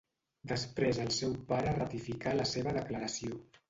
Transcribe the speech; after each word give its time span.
Després 0.51 1.01
el 1.03 1.13
seu 1.19 1.37
pare 1.53 1.77
ratificarà 1.79 2.37
la 2.43 2.51
seva 2.57 2.79
declaració. 2.83 3.45